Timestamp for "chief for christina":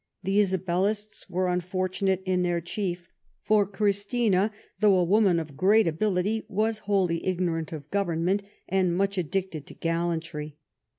2.59-4.49